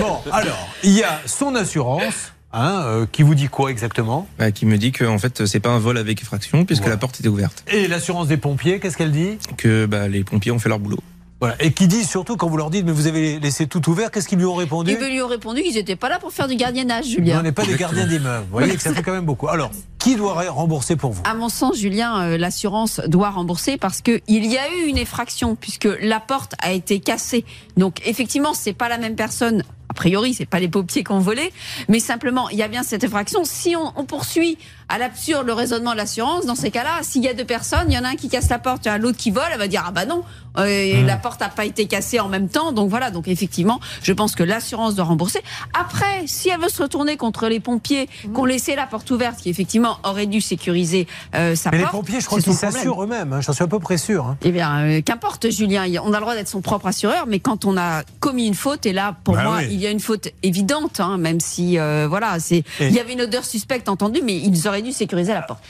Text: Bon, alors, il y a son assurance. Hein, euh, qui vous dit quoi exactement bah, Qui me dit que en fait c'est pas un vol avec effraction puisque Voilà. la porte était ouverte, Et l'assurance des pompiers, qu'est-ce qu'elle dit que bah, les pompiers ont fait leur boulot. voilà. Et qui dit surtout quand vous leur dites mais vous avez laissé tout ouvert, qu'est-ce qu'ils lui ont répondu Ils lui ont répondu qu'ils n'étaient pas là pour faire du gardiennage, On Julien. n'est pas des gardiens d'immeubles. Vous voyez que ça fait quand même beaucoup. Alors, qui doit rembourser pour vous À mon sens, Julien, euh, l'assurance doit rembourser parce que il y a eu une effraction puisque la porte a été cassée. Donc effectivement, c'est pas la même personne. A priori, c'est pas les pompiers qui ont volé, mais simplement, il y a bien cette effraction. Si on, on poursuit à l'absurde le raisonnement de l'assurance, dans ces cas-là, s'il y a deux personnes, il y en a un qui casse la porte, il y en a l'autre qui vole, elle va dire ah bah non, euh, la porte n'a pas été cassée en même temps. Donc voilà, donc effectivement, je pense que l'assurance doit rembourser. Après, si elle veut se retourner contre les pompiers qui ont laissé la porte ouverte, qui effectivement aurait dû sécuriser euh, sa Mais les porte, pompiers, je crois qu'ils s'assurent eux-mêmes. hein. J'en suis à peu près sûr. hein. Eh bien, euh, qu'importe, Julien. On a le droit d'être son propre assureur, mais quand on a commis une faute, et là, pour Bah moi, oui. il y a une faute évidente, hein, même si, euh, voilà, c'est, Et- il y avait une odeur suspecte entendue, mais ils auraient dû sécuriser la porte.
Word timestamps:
Bon, 0.00 0.18
alors, 0.32 0.68
il 0.82 0.92
y 0.92 1.02
a 1.02 1.20
son 1.26 1.54
assurance. 1.54 2.32
Hein, 2.52 2.82
euh, 2.84 3.06
qui 3.12 3.22
vous 3.22 3.36
dit 3.36 3.46
quoi 3.46 3.70
exactement 3.70 4.26
bah, 4.36 4.50
Qui 4.50 4.66
me 4.66 4.76
dit 4.76 4.90
que 4.90 5.04
en 5.04 5.18
fait 5.20 5.46
c'est 5.46 5.60
pas 5.60 5.68
un 5.70 5.78
vol 5.78 5.96
avec 5.96 6.20
effraction 6.20 6.64
puisque 6.64 6.82
Voilà. 6.82 6.96
la 6.96 6.98
porte 6.98 7.20
était 7.20 7.28
ouverte, 7.28 7.62
Et 7.68 7.86
l'assurance 7.86 8.26
des 8.26 8.38
pompiers, 8.38 8.80
qu'est-ce 8.80 8.96
qu'elle 8.96 9.12
dit 9.12 9.38
que 9.56 9.86
bah, 9.86 10.08
les 10.08 10.24
pompiers 10.24 10.50
ont 10.50 10.58
fait 10.58 10.68
leur 10.68 10.80
boulot. 10.80 10.98
voilà. 11.38 11.54
Et 11.60 11.70
qui 11.72 11.86
dit 11.86 12.02
surtout 12.02 12.36
quand 12.36 12.48
vous 12.48 12.56
leur 12.56 12.70
dites 12.70 12.84
mais 12.84 12.90
vous 12.90 13.06
avez 13.06 13.38
laissé 13.38 13.68
tout 13.68 13.88
ouvert, 13.88 14.10
qu'est-ce 14.10 14.26
qu'ils 14.26 14.38
lui 14.38 14.46
ont 14.46 14.56
répondu 14.56 14.96
Ils 15.00 15.12
lui 15.12 15.22
ont 15.22 15.28
répondu 15.28 15.62
qu'ils 15.62 15.74
n'étaient 15.76 15.94
pas 15.94 16.08
là 16.08 16.18
pour 16.18 16.32
faire 16.32 16.48
du 16.48 16.56
gardiennage, 16.56 17.04
On 17.06 17.10
Julien. 17.10 17.40
n'est 17.40 17.52
pas 17.52 17.64
des 17.64 17.76
gardiens 17.76 18.04
d'immeubles. 18.08 18.46
Vous 18.50 18.58
voyez 18.58 18.74
que 18.74 18.82
ça 18.82 18.92
fait 18.92 19.02
quand 19.04 19.12
même 19.12 19.26
beaucoup. 19.26 19.46
Alors, 19.46 19.70
qui 20.00 20.16
doit 20.16 20.32
rembourser 20.50 20.96
pour 20.96 21.12
vous 21.12 21.22
À 21.22 21.34
mon 21.34 21.48
sens, 21.50 21.78
Julien, 21.78 22.20
euh, 22.22 22.36
l'assurance 22.36 23.00
doit 23.06 23.30
rembourser 23.30 23.76
parce 23.76 24.00
que 24.02 24.20
il 24.26 24.44
y 24.46 24.58
a 24.58 24.62
eu 24.74 24.88
une 24.88 24.98
effraction 24.98 25.54
puisque 25.54 25.88
la 26.02 26.18
porte 26.18 26.54
a 26.58 26.72
été 26.72 26.98
cassée. 26.98 27.44
Donc 27.76 28.00
effectivement, 28.04 28.54
c'est 28.54 28.72
pas 28.72 28.88
la 28.88 28.98
même 28.98 29.14
personne. 29.14 29.62
A 29.90 29.92
priori, 29.92 30.34
c'est 30.34 30.46
pas 30.46 30.60
les 30.60 30.68
pompiers 30.68 31.02
qui 31.02 31.10
ont 31.10 31.18
volé, 31.18 31.52
mais 31.88 31.98
simplement, 31.98 32.48
il 32.48 32.56
y 32.56 32.62
a 32.62 32.68
bien 32.68 32.84
cette 32.84 33.02
effraction. 33.02 33.42
Si 33.42 33.74
on, 33.74 33.92
on 33.96 34.04
poursuit 34.04 34.56
à 34.90 34.98
l'absurde 34.98 35.46
le 35.46 35.52
raisonnement 35.54 35.92
de 35.92 35.96
l'assurance, 35.96 36.44
dans 36.46 36.54
ces 36.54 36.70
cas-là, 36.70 36.98
s'il 37.02 37.22
y 37.24 37.28
a 37.28 37.34
deux 37.34 37.44
personnes, 37.44 37.84
il 37.88 37.94
y 37.94 37.98
en 37.98 38.04
a 38.04 38.08
un 38.08 38.16
qui 38.16 38.28
casse 38.28 38.48
la 38.50 38.58
porte, 38.58 38.84
il 38.84 38.88
y 38.88 38.90
en 38.90 38.94
a 38.94 38.98
l'autre 38.98 39.16
qui 39.16 39.30
vole, 39.30 39.44
elle 39.52 39.58
va 39.58 39.68
dire 39.68 39.84
ah 39.86 39.92
bah 39.92 40.04
non, 40.04 40.22
euh, 40.58 41.06
la 41.06 41.16
porte 41.16 41.40
n'a 41.40 41.48
pas 41.48 41.64
été 41.64 41.86
cassée 41.86 42.18
en 42.20 42.28
même 42.28 42.48
temps. 42.48 42.72
Donc 42.72 42.90
voilà, 42.90 43.10
donc 43.10 43.28
effectivement, 43.28 43.80
je 44.02 44.12
pense 44.12 44.34
que 44.34 44.42
l'assurance 44.42 44.94
doit 44.96 45.04
rembourser. 45.04 45.40
Après, 45.78 46.24
si 46.26 46.48
elle 46.48 46.60
veut 46.60 46.68
se 46.68 46.82
retourner 46.82 47.16
contre 47.16 47.46
les 47.48 47.60
pompiers 47.60 48.08
qui 48.08 48.28
ont 48.34 48.44
laissé 48.44 48.74
la 48.74 48.86
porte 48.86 49.10
ouverte, 49.10 49.40
qui 49.40 49.48
effectivement 49.48 49.98
aurait 50.04 50.26
dû 50.26 50.40
sécuriser 50.40 51.06
euh, 51.34 51.54
sa 51.54 51.70
Mais 51.70 51.78
les 51.78 51.82
porte, 51.84 51.94
pompiers, 51.94 52.20
je 52.20 52.26
crois 52.26 52.40
qu'ils 52.40 52.52
s'assurent 52.54 53.02
eux-mêmes. 53.04 53.32
hein. 53.32 53.40
J'en 53.40 53.52
suis 53.52 53.64
à 53.64 53.68
peu 53.68 53.78
près 53.78 53.96
sûr. 53.96 54.26
hein. 54.26 54.36
Eh 54.42 54.50
bien, 54.50 54.80
euh, 54.80 55.00
qu'importe, 55.02 55.48
Julien. 55.50 55.84
On 56.04 56.12
a 56.12 56.16
le 56.16 56.20
droit 56.22 56.34
d'être 56.34 56.48
son 56.48 56.60
propre 56.60 56.86
assureur, 56.88 57.26
mais 57.28 57.38
quand 57.38 57.64
on 57.64 57.76
a 57.76 58.02
commis 58.18 58.46
une 58.46 58.54
faute, 58.54 58.86
et 58.86 58.92
là, 58.92 59.14
pour 59.24 59.34
Bah 59.36 59.44
moi, 59.44 59.56
oui. 59.60 59.68
il 59.70 59.80
y 59.80 59.86
a 59.86 59.90
une 59.90 60.00
faute 60.00 60.28
évidente, 60.42 60.98
hein, 61.00 61.16
même 61.16 61.38
si, 61.40 61.78
euh, 61.78 62.06
voilà, 62.08 62.40
c'est, 62.40 62.64
Et- 62.80 62.88
il 62.88 62.92
y 62.92 62.98
avait 62.98 63.12
une 63.12 63.22
odeur 63.22 63.44
suspecte 63.44 63.88
entendue, 63.88 64.20
mais 64.24 64.36
ils 64.36 64.66
auraient 64.66 64.79
dû 64.82 64.92
sécuriser 64.92 65.32
la 65.32 65.42
porte. 65.42 65.62